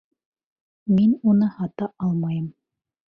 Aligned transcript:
Мин 0.93 1.11
уны 1.33 1.49
һата 1.57 1.91
алмайым. 2.07 2.49